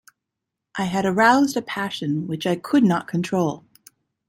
I 0.79 0.85
had 0.85 1.05
aroused 1.05 1.55
a 1.55 1.61
passion 1.61 2.25
which 2.25 2.47
I 2.47 2.55
could 2.55 2.83
not 2.83 3.07
control. 3.07 3.65